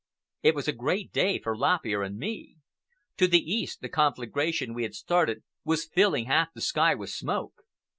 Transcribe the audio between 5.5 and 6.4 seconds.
was filling